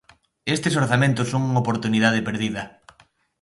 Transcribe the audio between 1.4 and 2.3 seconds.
unha oportunidade